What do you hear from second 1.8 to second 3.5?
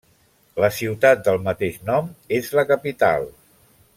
nom és la capital.